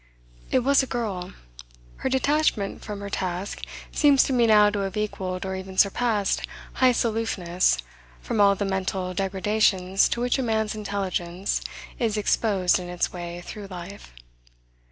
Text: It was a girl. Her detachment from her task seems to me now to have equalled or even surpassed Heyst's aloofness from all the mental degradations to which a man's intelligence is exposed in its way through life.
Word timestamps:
It 0.49 0.63
was 0.63 0.81
a 0.81 0.87
girl. 0.87 1.33
Her 1.97 2.09
detachment 2.09 2.83
from 2.83 3.01
her 3.01 3.09
task 3.11 3.61
seems 3.91 4.23
to 4.23 4.33
me 4.33 4.47
now 4.47 4.71
to 4.71 4.79
have 4.79 4.97
equalled 4.97 5.45
or 5.45 5.55
even 5.55 5.77
surpassed 5.77 6.41
Heyst's 6.77 7.03
aloofness 7.03 7.77
from 8.19 8.41
all 8.41 8.55
the 8.55 8.65
mental 8.65 9.13
degradations 9.13 10.09
to 10.09 10.19
which 10.21 10.39
a 10.39 10.41
man's 10.41 10.73
intelligence 10.73 11.61
is 11.99 12.17
exposed 12.17 12.79
in 12.79 12.89
its 12.89 13.13
way 13.13 13.41
through 13.41 13.67
life. 13.67 14.11